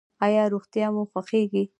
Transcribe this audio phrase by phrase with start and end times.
[0.25, 1.63] ایا روغتیا مو خوښیږي؟